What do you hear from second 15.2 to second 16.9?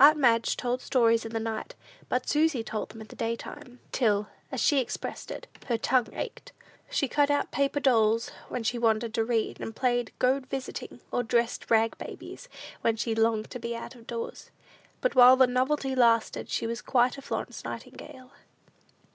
the novelty lasted, she was